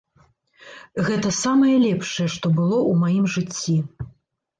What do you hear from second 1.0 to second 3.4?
Гэта самае лепшае, што было ў маім